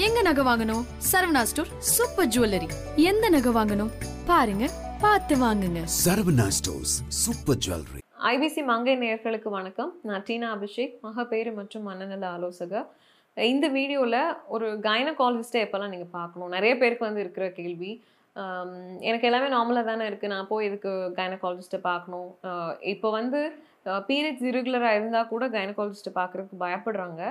[0.00, 0.84] எங்க நகை வாங்கணும்?
[1.08, 2.68] Saravana store super jewellery.
[3.10, 3.90] எந்த நகை வாங்கணும்?
[4.28, 4.64] பாருங்க
[5.02, 5.80] பார்த்து வாங்குங்க.
[6.04, 8.00] Saravana stores super jewellery.
[8.30, 9.90] IBC Mangai நேயர்களுக்கு வணக்கம்.
[10.08, 12.88] நான் டீனா அபிஷேக் மகப்பேறு மற்றும் மனநல ஆலோசகர்.
[13.36, 14.18] இந்த வீடியோவில்
[14.54, 16.50] ஒரு கைனகாலஜிஸ்ட்டை எப்போல்லாம் நீங்கள் பார்க்கணும்?
[16.56, 17.92] நிறைய பேருக்கு வந்து இருக்கிற கேள்வி.
[19.08, 22.28] எனக்கு எல்லாமே நார்மலாக தானே இருக்குது நான் போய் இதுக்கு கைனகாலஜிஸ்ட்டை பார்க்கணும்?
[22.94, 23.40] இப்போ வந்து
[24.10, 27.22] பீரியட்ஸ் இரெகுலராக இருந்தால் கூட கைனகாலஜிஸ்ட்டை பார்க்குறதுக்கு பயப்படுறாங்க.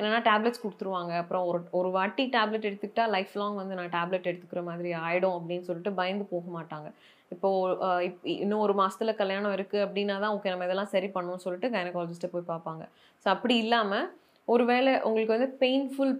[0.00, 1.12] என்னென்னா டேப்லெட்ஸ் கொடுத்துருவாங்க.
[1.22, 5.66] அப்புறம் ஒரு ஒரு வாட்டி டேப்லெட் எடுத்துக்கிட்டா லைஃப் லாங் வந்து நான் டேப்லெட் எடுத்துக்கிற மாதிரி ஆகிடும் அப்படின்னு
[5.68, 6.88] சொல்லிட்டு பயந்து போக மாட்டாங்க.
[7.34, 7.74] இப்போது
[8.08, 12.30] இப் இன்னும் ஒரு மாதத்தில் கல்யாணம் இருக்குது அப்படின்னா தான் ஓகே நம்ம இதெல்லாம் சரி பண்ணணும்னு சொல்லிட்டு கைனகாலஜிஸ்ட்டை
[12.32, 12.84] போய் பார்ப்பாங்க.
[13.22, 14.08] ஸோ அப்படி இல்லாமல்
[14.48, 16.14] ஒருவேளை உங்களுக்கு வந்து பெயின்ஃபுல்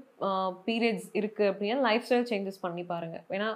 [0.66, 3.49] பீரியட்ஸ் இருக்குது அப்படின்னா லைஃப் ஸ்டைல் சேஞ்சஸ் பண்ணி பாருங்கள் ஏன்னா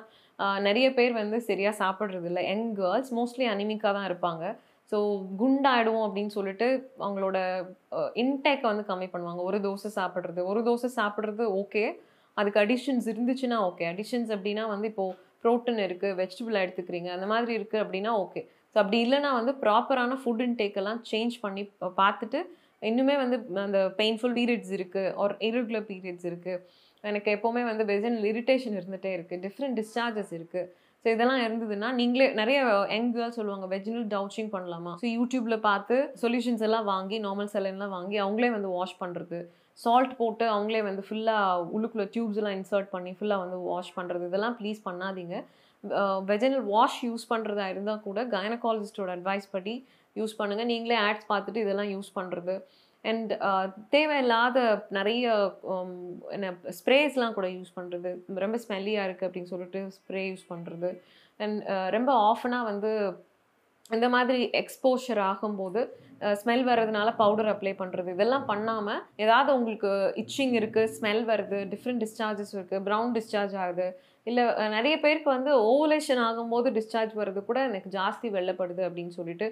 [0.68, 2.42] நிறைய பேர் வந்து சரியாக சாப்பிட்றது இல்லை.
[2.52, 4.44] யங் கேர்ள்ஸ் மோஸ்ட்லி அனிமிக்காக தான் இருப்பாங்க.
[4.92, 4.98] ஸோ
[5.40, 6.66] குண்டாயிடுவோம் அப்படின்னு சொல்லிட்டு
[7.04, 7.38] அவங்களோட
[8.22, 9.40] இன்டேக்கை வந்து கம்மி பண்ணுவாங்க.
[9.48, 11.84] ஒரு தோசை சாப்பிட்றது ஒரு தோசை சாப்பிட்றது ஓகே
[12.36, 17.82] அதுக்கு அடிஷன்ஸ் இருந்துச்சுன்னா ஓகே அடிஷன்ஸ் அப்படின்னா வந்து இப்போது ப்ரோட்டீன் இருக்குது வெஜிடபிள் எடுத்துக்கிறீங்க அந்த மாதிரி இருக்குது
[17.84, 18.40] அப்படின்னா ஓகே
[18.74, 21.62] ஸோ அப்படி இல்லைன்னா வந்து ப்ராப்பரான ஃபுட் இன்டேக் எல்லாம் சேஞ்ச் பண்ணி
[21.98, 22.38] பார்த்துட்டு
[22.82, 26.62] இன்னுமே வந்து அந்த பெயின்ஃபுல் பீரியட்ஸ் இருக்குது ஒரு irregular பீரியட்ஸ் இருக்குது
[27.04, 30.68] எனக்கு எப்போவுமே வந்து வெஜன் இரிட்டேஷன் இருந்துகிட்டே இருக்குது டிஃப்ரெண்ட் டிஸ்சார்ஜஸ் இருக்குது
[31.04, 32.58] ஸோ இதெல்லாம் இருந்ததுன்னா நீங்களே நிறைய
[32.94, 34.92] யங் கேர்ள்ஸ் சொல்லுவாங்க வெஜினல் டவுச்சிங் பண்ணலாமா?
[35.00, 39.40] ஸோ யூடியூப்ல பார்த்து சொல்யூஷன்ஸ் எல்லாம் வாங்கி நார்மல் செலன்லாம் வாங்கி அவங்களே வந்து வாஷ் பண்ணுறது
[39.78, 44.56] சால்ட் போட்டு அவங்களே வந்து ஃபுல்லாக உள்ளுக்குள்ள டியூப்ஸ் எல்லாம் இன்சர்ட் பண்ணி ஃபுல்லாக வந்து வாஷ் பண்ணுறது இதெல்லாம்
[44.60, 45.36] ப்ளீஸ் பண்ணாதீங்க.
[46.30, 49.74] வெஜினல் வாஷ் யூஸ் பண்ணுறதா இருந்தால் கூட கைனகாலஜிஸ்டோட அட்வைஸ் படி
[50.16, 52.54] யூஸ் பண்ணுங்கள் நீங்களே ஆட்ஸ் பார்த்துட்டு இதெல்லாம் யூஸ் பண்ணுறது
[53.04, 54.58] அண்ட் uh, தேவையில்லாத
[54.90, 55.24] நிறைய
[55.72, 55.90] um,
[56.30, 58.10] என்ன ஸ்ப்ரேஸ்லாம் கூட யூஸ் பண்ணுறது
[58.44, 60.90] ரொம்ப ஸ்மெல்லியாக இருக்குது அப்படின்னு சொல்லிட்டு ஸ்ப்ரே யூஸ் பண்ணுறது
[61.40, 62.92] அண்ட் ரொம்ப ஆஃபனாக வந்து
[63.90, 65.80] இந்த மாதிரி எக்ஸ்போஷர் ஆகும்போது
[66.22, 72.04] uh, ஸ்மெல் வர்றதுனால பவுடர் அப்ளை பண்ணுறது இதெல்லாம் பண்ணாமல் ஏதாவது உங்களுக்கு இச்சிங் இருக்குது ஸ்மெல் வருது டிஃப்ரெண்ட்
[72.04, 73.88] டிஸ்சார்ஜஸ் இருக்குது ப்ரௌன் டிஸ்சார்ஜ் ஆகுது
[74.26, 74.44] இல்லை
[74.74, 79.46] நிறைய பேருக்கு வந்து ஓவலேஷன் ஆகும்போது டிஸ்சார்ஜ் வர்றது கூட எனக்கு ஜாஸ்தி வெள்ளப்படுது அப்படின்னு சொல்லிட்டு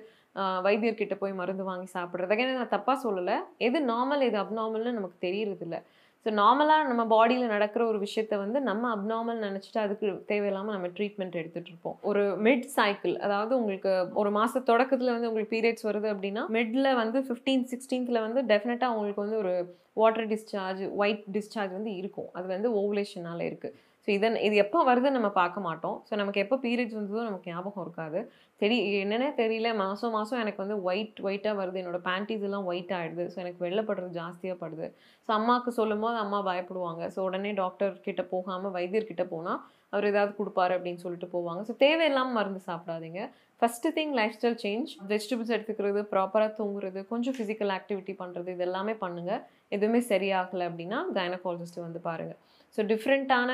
[0.67, 2.39] வைத்தியர்கிட்ட போய் மருந்து வாங்கி சாப்பிட்றது.
[2.45, 3.37] ஏன்னா நான் தப்பாக சொல்லலை.
[3.67, 5.81] எது நார்மல் எது அப்நார்மல்னு நமக்கு தெரியறது
[6.27, 11.39] ஸோ நார்மலாக நம்ம பாடியில் நடக்கிற ஒரு விஷயத்த வந்து நம்ம அப்நார்மல் நினச்சிட்டு அதுக்கு தேவையில்லாமல் நம்ம ட்ரீட்மெண்ட்
[11.41, 11.97] எடுத்துகிட்டு இருப்போம்.
[12.11, 17.21] ஒரு மிட் சைக்கிள் அதாவது உங்களுக்கு ஒரு மாத தொடக்கத்தில் வந்து உங்களுக்கு பீரியட்ஸ் வருது அப்படின்னா மிட்ல வந்து
[17.29, 19.55] ஃபிஃப்டீன் சிக்ஸ்டீன்த்தில் வந்து டெஃபினட்டாக உங்களுக்கு வந்து ஒரு
[20.03, 22.31] வாட்டர் டிஸ்சார்ஜ் ஒயிட் டிஸ்சார்ஜ் வந்து இருக்கும்.
[22.39, 25.97] அது வந்து ஓவலேஷனால் இருக்குது ஸோ இதன் இது எப்போ வருதுன்னு நம்ம பார்க்க மாட்டோம்.
[26.09, 28.21] ஸோ நமக்கு எப்போ பீரியட்ஸ் வந்ததோ நமக்கு ஞாபகம் இருக்காது.
[28.61, 29.69] தெரி என்னென்ன தெரியல.
[29.83, 31.81] மாதம் மாதம் எனக்கு வந்து ஒயிட் ஒயிட்டாக வருது.
[31.83, 34.89] என்னோட பேண்டீஸ் எல்லாம் ஒயிட் ஆகிடுது ஸோ எனக்கு வெள்ளப்படுறது ஜாஸ்தியாக படுது.
[35.29, 37.03] ஸோ அம்மாவுக்கு சொல்லும் போது அம்மா பயப்படுவாங்க.
[37.17, 39.61] ஸோ உடனே டாக்டர் கிட்ட போகாமல் வைத்தியர்கிட்ட போனால்
[39.93, 41.63] அவர் ஏதாவது கொடுப்பாரு அப்படின்னு சொல்லிட்டு போவாங்க.
[41.63, 43.23] ஸோ தேவையில்லாமல் மருந்து சாப்பிடாதீங்க.
[43.63, 49.43] First thing lifestyle change vegetables எடுத்துக்கிறது ப்ராப்பராக தூங்குறது கொஞ்சம் ஃபிசிக்கல் ஆக்டிவிட்டி பண்ணுறது இது எல்லாமே பண்ணுங்கள்
[49.73, 52.41] எதுவுமே சரியாகலை அப்படின்னா கைனகாலஜிஸ்ட் வந்து பாருங்கள்
[52.79, 53.51] ஸோ டிஃப்ரெண்ட்டான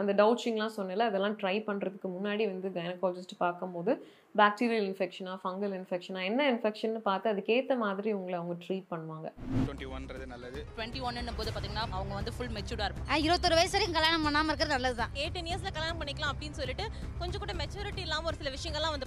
[0.00, 3.92] அந்த டவுச்சிங்லாம் சொன்னல அதெல்லாம் ட்ரை பண்ணுறதுக்கு முன்னாடி வந்து கைனகாலஜிஸ்ட் பார்க்கும்போது
[4.34, 9.28] பாக்டீரியல் இன்ஃபெக்ஷனா ஃபங்கல் இன்ஃபெக்ஷனா என்ன இன்ஃபெக்ஷன் பார்த்து அதுக்கேற்ற மாதிரி உங்களை அவங்க ட்ரீட் பண்ணுவாங்க.
[9.58, 10.60] டுவெண்ட்டி ஒன்றது நல்லது.
[10.72, 13.10] டுவெண்ட்டி ஒன்னு போது பார்த்தீங்கன்னா அவங்க வந்து ஃபுல் மெச்சூர்டாக இருப்பாங்க.
[13.12, 15.12] ஆ, இருபத்தொரு வயசு வரைக்கும் கல்யாணம் பண்ணாம இருக்கிறது நல்லதுதான்.
[15.22, 16.84] எயிட்டீன் இயர்ஸில் கல்யாணம் பண்ணிக்கலாம் அப்படின்னு சொல்லிட்டு
[17.18, 19.06] கொஞ்சம் கூட மெச்சூரிட்டி இல்லாமல் ஒரு சில விஷயங்கள்லாம் வந்து